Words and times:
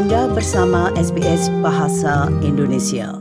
Anda 0.00 0.32
bersama 0.32 0.88
SBS 0.96 1.52
Bahasa 1.60 2.32
Indonesia. 2.40 3.20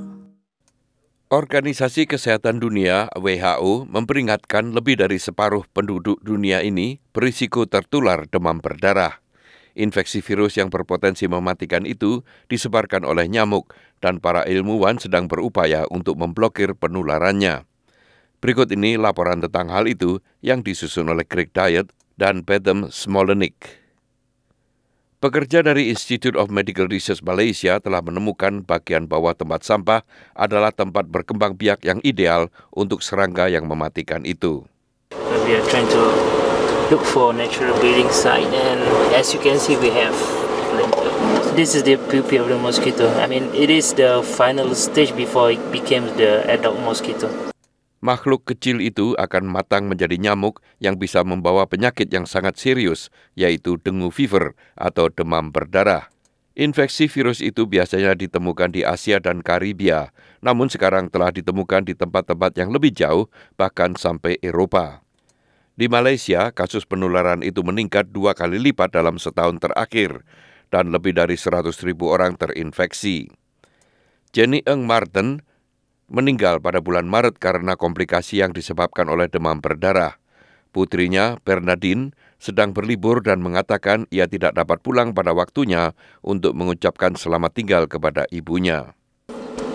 Organisasi 1.27 2.07
Kesehatan 2.07 2.63
Dunia 2.63 3.11
WHO 3.19 3.83
memperingatkan 3.83 4.71
lebih 4.71 4.95
dari 4.95 5.19
separuh 5.19 5.67
penduduk 5.75 6.23
dunia 6.23 6.63
ini 6.63 7.03
berisiko 7.11 7.67
tertular 7.67 8.31
demam 8.31 8.63
berdarah. 8.63 9.19
Infeksi 9.75 10.23
virus 10.23 10.55
yang 10.55 10.71
berpotensi 10.71 11.27
mematikan 11.27 11.83
itu 11.83 12.23
disebarkan 12.47 13.03
oleh 13.03 13.27
nyamuk 13.27 13.75
dan 13.99 14.23
para 14.23 14.47
ilmuwan 14.47 15.03
sedang 15.03 15.27
berupaya 15.27 15.83
untuk 15.91 16.15
memblokir 16.15 16.79
penularannya. 16.79 17.67
Berikut 18.39 18.71
ini 18.71 18.95
laporan 18.95 19.43
tentang 19.43 19.67
hal 19.67 19.83
itu 19.91 20.23
yang 20.39 20.63
disusun 20.63 21.11
oleh 21.11 21.27
Greg 21.27 21.51
Diet 21.51 21.91
dan 22.15 22.47
Bedem 22.47 22.87
Smolenik. 22.87 23.83
Pekerja 25.19 25.59
dari 25.59 25.91
Institute 25.91 26.39
of 26.39 26.47
Medical 26.47 26.87
Research 26.87 27.19
Malaysia 27.27 27.75
telah 27.83 27.99
menemukan 27.99 28.63
bagian 28.63 29.03
bawah 29.03 29.35
tempat 29.35 29.67
sampah 29.67 30.07
adalah 30.31 30.71
tempat 30.71 31.11
berkembang 31.11 31.59
biak 31.59 31.83
yang 31.83 31.99
ideal 32.07 32.47
untuk 32.71 33.03
serangga 33.03 33.51
yang 33.51 33.67
mematikan 33.67 34.23
itu. 34.23 34.63
We 35.43 35.59
are 35.59 35.65
trying 35.67 35.91
to 35.91 36.03
look 36.87 37.03
for 37.03 37.35
natural 37.35 37.75
breeding 37.83 38.07
site 38.15 38.47
and 38.47 38.79
as 39.11 39.35
you 39.35 39.43
can 39.43 39.59
see 39.59 39.75
we 39.75 39.91
have 39.91 40.15
this 41.51 41.75
is 41.75 41.83
the 41.83 41.99
pupae 42.07 42.39
of 42.39 42.47
the 42.47 42.55
mosquito. 42.55 43.11
I 43.19 43.27
mean 43.27 43.51
it 43.51 43.67
is 43.67 43.91
the 43.99 44.23
final 44.23 44.71
stage 44.71 45.11
before 45.19 45.51
it 45.51 45.59
becomes 45.75 46.15
the 46.15 46.47
adult 46.47 46.79
mosquito. 46.79 47.48
Makhluk 47.99 48.47
kecil 48.47 48.79
itu 48.79 49.11
akan 49.19 49.43
matang 49.51 49.91
menjadi 49.91 50.15
nyamuk 50.15 50.63
yang 50.79 50.95
bisa 50.95 51.19
membawa 51.27 51.67
penyakit 51.67 52.07
yang 52.07 52.23
sangat 52.23 52.55
serius, 52.55 53.11
yaitu 53.35 53.75
dengue 53.75 54.07
fever 54.07 54.55
atau 54.79 55.11
demam 55.11 55.51
berdarah. 55.51 56.07
Infeksi 56.55 57.11
virus 57.11 57.43
itu 57.43 57.67
biasanya 57.67 58.15
ditemukan 58.15 58.71
di 58.71 58.87
Asia 58.87 59.19
dan 59.19 59.43
Karibia, 59.43 60.11
namun 60.39 60.71
sekarang 60.71 61.11
telah 61.11 61.31
ditemukan 61.31 61.87
di 61.87 61.95
tempat-tempat 61.95 62.55
yang 62.55 62.71
lebih 62.71 62.95
jauh, 62.95 63.27
bahkan 63.59 63.95
sampai 63.95 64.39
Eropa. 64.39 65.03
Di 65.79 65.87
Malaysia, 65.87 66.51
kasus 66.51 66.83
penularan 66.83 67.39
itu 67.43 67.63
meningkat 67.63 68.11
dua 68.11 68.35
kali 68.35 68.59
lipat 68.59 68.91
dalam 68.91 69.15
setahun 69.15 69.59
terakhir, 69.63 70.27
dan 70.67 70.91
lebih 70.91 71.15
dari 71.15 71.39
100 71.39 71.71
ribu 71.87 72.11
orang 72.11 72.35
terinfeksi. 72.35 73.31
Jenny 74.35 74.59
Eng 74.67 74.83
Martin, 74.83 75.39
meninggal 76.09 76.59
pada 76.59 76.81
bulan 76.83 77.07
Maret 77.07 77.37
karena 77.37 77.77
komplikasi 77.77 78.41
yang 78.41 78.51
disebabkan 78.53 79.07
oleh 79.07 79.29
demam 79.29 79.61
berdarah. 79.63 80.17
Putrinya, 80.69 81.41
Bernadine, 81.41 82.13
sedang 82.37 82.73
berlibur 82.73 83.25
dan 83.25 83.41
mengatakan 83.41 84.05
ia 84.13 84.29
tidak 84.29 84.53
dapat 84.53 84.81
pulang 84.85 85.17
pada 85.17 85.33
waktunya 85.33 85.97
untuk 86.21 86.53
mengucapkan 86.53 87.17
selamat 87.17 87.51
tinggal 87.57 87.83
kepada 87.89 88.29
ibunya. 88.29 88.93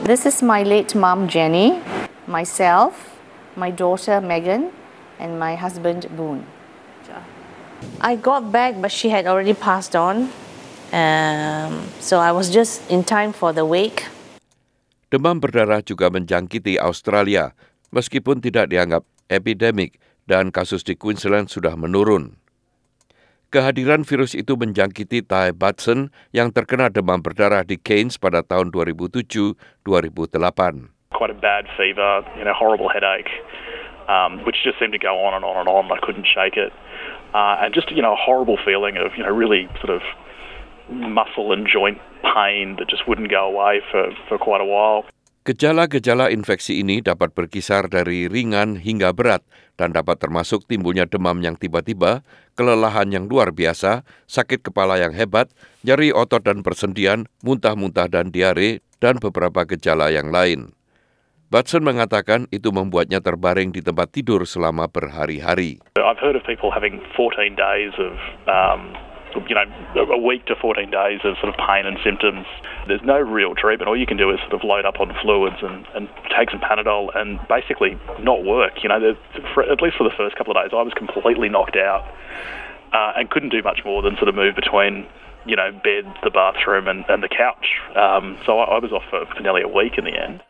This 0.06 0.22
is 0.28 0.44
my 0.44 0.62
late 0.62 0.94
mom, 0.94 1.26
Jenny, 1.26 1.80
myself, 2.28 3.16
my 3.56 3.72
daughter, 3.72 4.20
Megan, 4.20 4.70
and 5.18 5.40
my 5.40 5.56
husband, 5.56 6.06
Boone. 6.14 6.44
I 8.00 8.16
got 8.16 8.52
back, 8.52 8.80
but 8.80 8.92
she 8.92 9.10
had 9.10 9.26
already 9.26 9.54
passed 9.54 9.96
on. 9.96 10.30
Um, 10.92 11.88
so 12.00 12.20
I 12.20 12.32
was 12.32 12.50
just 12.50 12.88
in 12.90 13.04
time 13.04 13.32
for 13.32 13.52
the 13.52 13.64
wake. 13.64 14.06
Demam 15.14 15.38
berdarah 15.38 15.78
juga 15.78 16.10
menjangkiti 16.10 16.74
Australia, 16.74 17.54
meskipun 17.94 18.42
tidak 18.42 18.74
dianggap 18.74 19.06
epidemik 19.30 20.02
dan 20.26 20.50
kasus 20.50 20.82
di 20.82 20.98
Queensland 20.98 21.46
sudah 21.46 21.78
menurun. 21.78 22.34
Kehadiran 23.54 24.02
virus 24.02 24.34
itu 24.34 24.58
menjangkiti 24.58 25.22
Ty 25.22 25.54
Batson 25.54 26.10
yang 26.34 26.50
terkena 26.50 26.90
demam 26.90 27.22
berdarah 27.22 27.62
di 27.62 27.78
Cairns 27.78 28.18
pada 28.18 28.42
tahun 28.42 28.74
2007-2008. 28.74 29.86
Quite 31.14 31.30
a 31.30 31.38
bad 31.38 31.70
fever, 31.78 32.26
you 32.34 32.42
know, 32.42 32.50
horrible 32.50 32.90
headache, 32.90 33.30
um, 34.10 34.42
which 34.42 34.66
just 34.66 34.82
seemed 34.82 34.90
to 34.90 34.98
go 34.98 35.14
on 35.22 35.30
and 35.38 35.46
on 35.46 35.54
and 35.62 35.70
on. 35.70 35.94
I 35.94 36.02
couldn't 36.02 36.26
shake 36.26 36.58
it. 36.58 36.74
Uh, 37.30 37.62
and 37.62 37.70
just, 37.70 37.86
you 37.94 38.02
know, 38.02 38.18
a 38.18 38.18
horrible 38.18 38.58
feeling 38.66 38.98
of, 38.98 39.14
you 39.14 39.22
know, 39.22 39.30
really 39.30 39.70
sort 39.78 39.94
of 39.94 40.02
muscle 40.90 41.52
and 41.52 41.66
joint 41.66 41.98
pain 42.22 42.76
that 42.76 42.88
just 42.88 43.06
wouldn't 43.08 43.30
go 43.30 43.44
away 43.44 43.80
for, 43.90 44.10
for 44.28 44.36
quite 44.36 44.60
a 44.60 44.68
while. 44.68 45.04
Gejala-gejala 45.44 46.32
infeksi 46.32 46.80
ini 46.80 47.04
dapat 47.04 47.36
berkisar 47.36 47.92
dari 47.92 48.24
ringan 48.32 48.80
hingga 48.80 49.12
berat 49.12 49.44
dan 49.76 49.92
dapat 49.92 50.16
termasuk 50.16 50.64
timbulnya 50.64 51.04
demam 51.04 51.36
yang 51.44 51.52
tiba-tiba, 51.60 52.24
kelelahan 52.56 53.12
yang 53.12 53.28
luar 53.28 53.52
biasa, 53.52 54.08
sakit 54.24 54.64
kepala 54.64 54.96
yang 54.96 55.12
hebat, 55.12 55.52
nyeri 55.84 56.16
otot 56.16 56.40
dan 56.40 56.64
persendian, 56.64 57.28
muntah-muntah 57.44 58.08
dan 58.08 58.32
diare, 58.32 58.80
dan 59.04 59.20
beberapa 59.20 59.68
gejala 59.68 60.08
yang 60.08 60.32
lain. 60.32 60.72
Batson 61.52 61.84
mengatakan 61.84 62.48
itu 62.48 62.72
membuatnya 62.72 63.20
terbaring 63.20 63.68
di 63.68 63.84
tempat 63.84 64.16
tidur 64.16 64.48
selama 64.48 64.88
berhari-hari. 64.88 65.76
I've 66.00 66.16
heard 66.16 66.40
of 66.40 66.42
people 66.48 66.72
having 66.72 67.04
14 67.12 67.52
days 67.52 67.92
of 68.00 68.16
um, 68.48 68.96
you 69.48 69.54
know, 69.54 69.64
a 69.96 70.18
week 70.18 70.46
to 70.46 70.54
14 70.56 70.90
days 70.90 71.20
of 71.24 71.36
sort 71.40 71.48
of 71.48 71.56
pain 71.56 71.86
and 71.86 71.98
symptoms. 72.04 72.46
There's 72.86 73.02
no 73.02 73.18
real 73.18 73.54
treatment. 73.54 73.88
All 73.88 73.96
you 73.96 74.06
can 74.06 74.16
do 74.16 74.30
is 74.30 74.38
sort 74.40 74.54
of 74.54 74.64
load 74.64 74.84
up 74.84 75.00
on 75.00 75.14
fluids 75.22 75.56
and, 75.62 75.86
and 75.94 76.08
take 76.36 76.50
some 76.50 76.60
Panadol 76.60 77.14
and 77.16 77.40
basically 77.48 77.98
not 78.20 78.44
work. 78.44 78.82
You 78.82 78.88
know, 78.88 79.16
for, 79.52 79.62
at 79.62 79.80
least 79.82 79.96
for 79.96 80.04
the 80.04 80.14
first 80.16 80.36
couple 80.36 80.56
of 80.56 80.62
days, 80.62 80.70
I 80.72 80.82
was 80.82 80.92
completely 80.94 81.48
knocked 81.48 81.76
out 81.76 82.04
uh, 82.92 83.12
and 83.16 83.30
couldn't 83.30 83.50
do 83.50 83.62
much 83.62 83.80
more 83.84 84.02
than 84.02 84.16
sort 84.16 84.28
of 84.28 84.34
move 84.34 84.54
between, 84.54 85.06
you 85.46 85.56
know, 85.56 85.72
bed, 85.72 86.06
the 86.22 86.30
bathroom, 86.30 86.88
and, 86.88 87.04
and 87.08 87.22
the 87.22 87.28
couch. 87.28 87.80
Um, 87.96 88.38
so 88.46 88.58
I, 88.58 88.76
I 88.76 88.78
was 88.78 88.92
off 88.92 89.04
for, 89.10 89.26
for 89.26 89.42
nearly 89.42 89.62
a 89.62 89.68
week 89.68 89.98
in 89.98 90.04
the 90.04 90.16
end. 90.16 90.42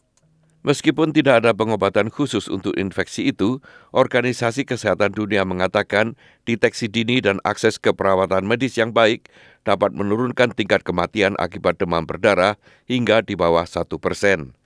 Meskipun 0.65 1.13
tidak 1.13 1.45
ada 1.45 1.53
pengobatan 1.53 2.09
khusus 2.09 2.49
untuk 2.49 2.73
infeksi 2.81 3.29
itu, 3.29 3.61
Organisasi 3.93 4.65
Kesehatan 4.65 5.13
Dunia 5.13 5.45
mengatakan 5.45 6.17
deteksi 6.49 6.89
dini 6.89 7.21
dan 7.21 7.37
akses 7.45 7.77
ke 7.77 7.93
perawatan 7.93 8.49
medis 8.49 8.81
yang 8.81 8.97
baik 8.97 9.29
dapat 9.69 9.93
menurunkan 9.93 10.57
tingkat 10.57 10.81
kematian 10.81 11.37
akibat 11.37 11.77
demam 11.77 12.09
berdarah 12.09 12.57
hingga 12.89 13.21
di 13.21 13.37
bawah 13.37 13.69
satu 13.69 14.01
persen. 14.01 14.57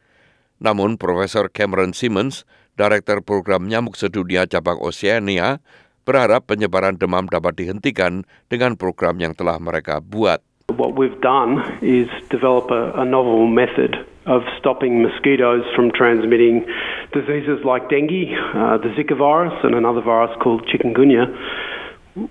Namun, 0.63 1.03
Profesor 1.03 1.51
Cameron 1.51 1.91
Simmons, 1.91 2.47
Direktur 2.79 3.19
Program 3.19 3.67
Nyamuk 3.67 3.99
Sedunia 3.99 4.47
Cabang 4.47 4.79
Oceania, 4.79 5.59
berharap 6.07 6.47
penyebaran 6.47 6.95
demam 6.95 7.27
dapat 7.27 7.59
dihentikan 7.59 8.23
dengan 8.47 8.79
program 8.79 9.19
yang 9.19 9.35
telah 9.35 9.59
mereka 9.59 9.99
buat. 9.99 10.39
What 10.79 10.95
we've 10.95 11.19
done 11.19 11.59
is 11.83 12.07
develop 12.31 12.71
a, 12.71 12.95
a 12.95 13.03
novel 13.03 13.51
method 13.51 13.99
of 14.28 14.44
stopping 14.61 15.03
mosquitoes 15.03 15.65
from 15.75 15.91
transmitting 15.91 16.69
diseases 17.16 17.65
like 17.65 17.89
dengue, 17.89 18.28
uh, 18.53 18.77
the 18.77 18.93
Zika 18.93 19.16
virus, 19.16 19.56
and 19.65 19.75
another 19.75 20.05
virus 20.05 20.31
called 20.44 20.69
chikungunya. 20.69 21.33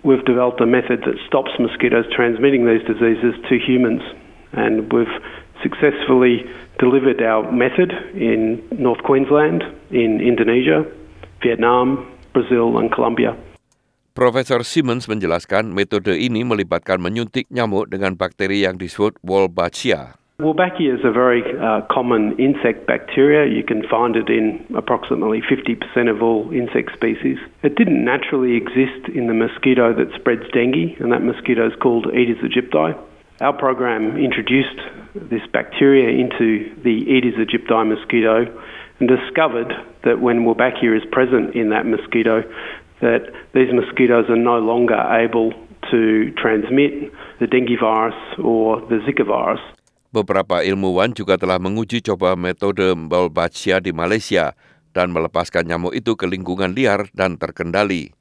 We've 0.05 0.23
developed 0.23 0.61
a 0.61 0.69
method 0.69 1.01
that 1.09 1.17
stops 1.25 1.51
mosquitoes 1.57 2.05
transmitting 2.13 2.69
these 2.69 2.85
diseases 2.85 3.33
to 3.49 3.57
humans, 3.57 4.05
and 4.53 4.93
we've 4.93 5.11
successfully 5.65 6.45
delivered 6.77 7.17
our 7.25 7.49
method 7.51 7.89
in 8.13 8.61
North 8.77 9.01
Queensland, 9.01 9.65
in 9.89 10.21
Indonesia, 10.21 10.85
Vietnam, 11.41 12.05
Brazil, 12.33 12.77
and 12.77 12.93
Colombia. 12.93 13.33
Profesor 14.17 14.65
Simmons 14.65 15.05
menjelaskan 15.05 15.77
metode 15.77 16.17
ini 16.17 16.41
melibatkan 16.41 16.97
menyuntik 16.97 17.45
nyamuk 17.53 17.93
dengan 17.93 18.17
bakteri 18.17 18.65
yang 18.65 18.77
disebut 18.81 19.17
Wolbachia. 19.21 20.17
Wolbachia 20.39 20.93
is 20.93 21.01
a 21.03 21.11
very 21.11 21.41
uh, 21.41 21.81
common 21.89 22.37
insect 22.37 22.85
bacteria. 22.85 23.51
You 23.51 23.63
can 23.63 23.81
find 23.89 24.15
it 24.15 24.29
in 24.29 24.63
approximately 24.77 25.41
50% 25.41 25.81
of 26.13 26.21
all 26.21 26.53
insect 26.53 26.93
species. 26.93 27.39
It 27.63 27.73
didn't 27.73 28.05
naturally 28.05 28.55
exist 28.55 29.09
in 29.15 29.25
the 29.25 29.33
mosquito 29.33 29.95
that 29.97 30.13
spreads 30.13 30.43
dengue, 30.53 31.01
and 31.01 31.11
that 31.11 31.23
mosquito 31.23 31.65
is 31.65 31.73
called 31.81 32.05
Aedes 32.13 32.37
aegypti. 32.45 32.93
Our 33.41 33.53
program 33.57 34.15
introduced 34.15 34.77
this 35.15 35.41
bacteria 35.51 36.13
into 36.13 36.69
the 36.83 37.01
Aedes 37.09 37.33
aegypti 37.33 37.87
mosquito 37.89 38.45
and 38.99 39.09
discovered 39.09 39.73
that 40.05 40.21
when 40.21 40.45
Wolbachia 40.45 40.95
is 40.95 41.03
present 41.11 41.55
in 41.55 41.71
that 41.71 41.87
mosquito, 41.87 42.43
that 43.01 43.25
these 43.55 43.73
mosquitoes 43.73 44.29
are 44.29 44.37
no 44.37 44.59
longer 44.59 45.01
able 45.17 45.51
to 45.89 46.29
transmit 46.37 47.11
the 47.39 47.47
dengue 47.47 47.79
virus 47.81 48.13
or 48.37 48.81
the 48.81 49.01
Zika 49.01 49.25
virus. 49.25 49.61
Beberapa 50.17 50.65
ilmuwan 50.65 51.13
juga 51.13 51.37
telah 51.37 51.61
menguji 51.61 52.01
coba 52.01 52.33
metode 52.33 52.89
Wolbachia 52.89 53.77
di 53.77 53.93
Malaysia 53.93 54.57
dan 54.89 55.13
melepaskan 55.13 55.69
nyamuk 55.69 55.93
itu 55.93 56.17
ke 56.17 56.25
lingkungan 56.25 56.73
liar 56.73 57.13
dan 57.13 57.37
terkendali. 57.37 58.17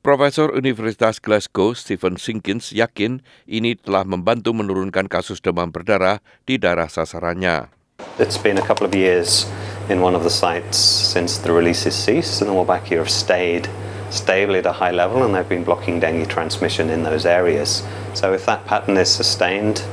Profesor 0.00 0.48
Universitas 0.56 1.20
Glasgow 1.20 1.76
Stephen 1.76 2.16
Sinkins 2.16 2.72
yakin 2.72 3.20
ini 3.44 3.76
telah 3.76 4.08
membantu 4.08 4.56
menurunkan 4.56 5.12
kasus 5.12 5.44
demam 5.44 5.68
berdarah 5.68 6.24
di 6.48 6.56
daerah 6.56 6.88
sasarannya. 6.88 7.68
It's 8.16 8.40
been 8.40 8.56
a 8.56 8.64
couple 8.64 8.88
of 8.88 8.96
years 8.96 9.44
in 9.92 10.00
one 10.00 10.16
of 10.16 10.24
the 10.24 10.32
sites 10.32 10.80
since 10.80 11.36
the 11.36 11.52
releases 11.52 11.92
ceased 11.92 12.40
and 12.40 12.48
the 12.48 12.56
Wolbachia 12.56 12.96
have 12.96 13.12
stayed 13.12 13.68
stably 14.08 14.64
at 14.64 14.66
a 14.66 14.72
high 14.72 14.96
level 14.96 15.20
and 15.20 15.36
they've 15.36 15.44
been 15.44 15.68
blocking 15.68 16.00
dengue 16.00 16.32
transmission 16.32 16.88
in 16.88 17.04
those 17.04 17.28
areas. 17.28 17.84
So 18.16 18.32
if 18.32 18.48
that 18.48 18.64
pattern 18.64 18.96
is 18.96 19.12
sustained, 19.12 19.84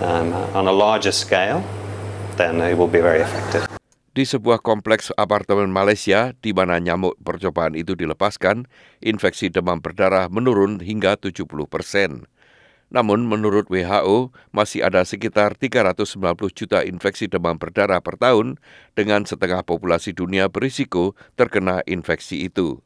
um, 0.00 0.34
on 0.56 0.66
a 0.66 0.74
larger 0.74 1.12
scale, 1.12 1.62
then 2.40 2.58
it 2.62 2.74
will 2.74 2.90
be 2.90 3.02
very 3.02 3.22
effective. 3.22 3.66
Di 4.14 4.22
sebuah 4.22 4.62
kompleks 4.62 5.10
apartemen 5.18 5.74
Malaysia 5.74 6.38
di 6.38 6.54
mana 6.54 6.78
nyamuk 6.78 7.18
percobaan 7.18 7.74
itu 7.74 7.98
dilepaskan, 7.98 8.70
infeksi 9.02 9.50
demam 9.50 9.82
berdarah 9.82 10.30
menurun 10.30 10.78
hingga 10.78 11.18
70 11.18 11.50
persen. 11.66 12.30
Namun 12.94 13.26
menurut 13.26 13.66
WHO 13.66 14.30
masih 14.54 14.86
ada 14.86 15.02
sekitar 15.02 15.58
390 15.58 16.14
juta 16.54 16.86
infeksi 16.86 17.26
demam 17.26 17.58
berdarah 17.58 17.98
per 17.98 18.14
tahun 18.14 18.62
dengan 18.94 19.26
setengah 19.26 19.66
populasi 19.66 20.14
dunia 20.14 20.46
berisiko 20.46 21.18
terkena 21.34 21.82
infeksi 21.90 22.46
itu. 22.46 22.78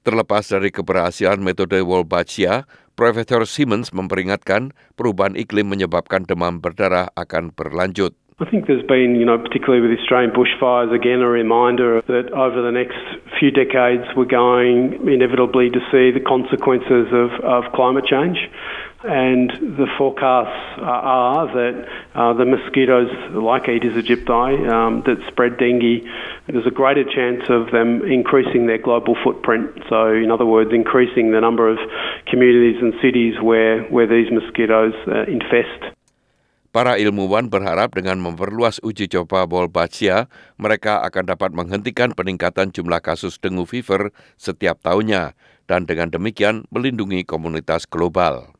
Terlepas 0.00 0.48
dari 0.48 0.72
keberhasilan 0.72 1.44
metode 1.44 1.84
Wolbachia, 1.84 2.64
Profesor 2.96 3.44
Simmons 3.44 3.92
memperingatkan 3.92 4.72
perubahan 4.96 5.36
iklim 5.36 5.68
menyebabkan 5.68 6.24
demam 6.24 6.56
berdarah 6.56 7.12
akan 7.20 7.52
berlanjut. 7.52 8.16
I 8.40 8.48
think 8.48 8.64
there's 8.64 8.84
been, 8.88 9.20
you 9.20 9.28
know, 9.28 9.36
particularly 9.36 9.84
with 9.84 9.92
Australian 10.00 10.32
bushfires, 10.32 10.88
again 10.88 11.20
a 11.20 11.28
reminder 11.28 12.00
that 12.08 12.32
over 12.32 12.64
the 12.64 12.72
next 12.72 12.96
few 13.36 13.52
decades 13.52 14.08
we're 14.16 14.24
going 14.24 14.96
inevitably 15.04 15.68
to 15.68 15.80
see 15.92 16.08
the 16.08 16.24
consequences 16.24 17.12
of, 17.12 17.36
of 17.44 17.68
climate 17.76 18.08
change. 18.08 18.40
And 19.00 19.48
the 19.80 19.88
forecasts 19.96 20.76
are 20.76 21.48
that 21.48 21.88
uh, 22.12 22.36
the 22.36 22.44
mosquitoes, 22.44 23.08
like 23.32 23.64
Aedes 23.64 23.96
aegypti, 23.96 24.68
um, 24.68 25.00
that 25.08 25.16
spread 25.24 25.56
dengue, 25.56 26.04
there's 26.52 26.68
a 26.68 26.74
greater 26.74 27.08
chance 27.08 27.48
of 27.48 27.72
them 27.72 28.04
increasing 28.04 28.68
their 28.68 28.76
global 28.76 29.16
footprint. 29.24 29.72
So, 29.88 30.12
in 30.12 30.28
other 30.28 30.44
words, 30.44 30.76
increasing 30.76 31.32
the 31.32 31.40
number 31.40 31.64
of 31.64 31.80
communities 32.28 32.76
and 32.84 32.92
cities 33.00 33.40
where, 33.40 33.88
where 33.88 34.04
these 34.04 34.28
mosquitoes 34.28 34.92
uh, 35.08 35.24
infest. 35.32 35.96
Para 36.70 37.00
ilmuwan 37.00 37.48
berharap 37.48 37.96
dengan 37.96 38.20
memperluas 38.20 38.84
uji 38.84 39.08
coba 39.08 39.48
Wolbachia, 39.48 40.28
mereka 40.60 41.00
akan 41.08 41.34
dapat 41.34 41.50
menghentikan 41.56 42.12
peningkatan 42.12 42.68
jumlah 42.70 43.00
kasus 43.00 43.40
dengue 43.40 43.64
fever 43.64 44.12
setiap 44.36 44.78
tahunnya 44.84 45.32
dan 45.66 45.88
dengan 45.88 46.12
demikian 46.12 46.68
melindungi 46.68 47.24
komunitas 47.24 47.88
global. 47.88 48.59